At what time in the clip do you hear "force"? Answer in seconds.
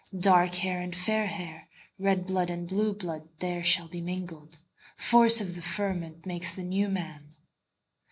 4.97-5.39